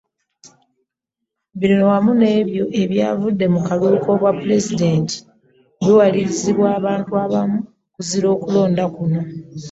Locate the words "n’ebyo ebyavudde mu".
2.21-3.59